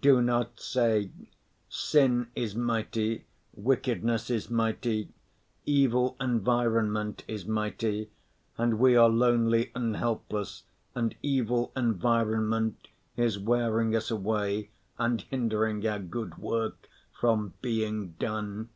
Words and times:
Do 0.00 0.22
not 0.22 0.58
say, 0.58 1.10
"Sin 1.68 2.28
is 2.34 2.54
mighty, 2.56 3.26
wickedness 3.52 4.30
is 4.30 4.48
mighty, 4.48 5.12
evil 5.66 6.16
environment 6.18 7.24
is 7.28 7.44
mighty, 7.44 8.08
and 8.56 8.78
we 8.78 8.96
are 8.96 9.10
lonely 9.10 9.72
and 9.74 9.94
helpless, 9.94 10.62
and 10.94 11.14
evil 11.22 11.72
environment 11.76 12.88
is 13.18 13.38
wearing 13.38 13.94
us 13.94 14.10
away 14.10 14.70
and 14.98 15.20
hindering 15.20 15.86
our 15.86 15.98
good 15.98 16.38
work 16.38 16.88
from 17.12 17.52
being 17.60 18.12
done." 18.12 18.70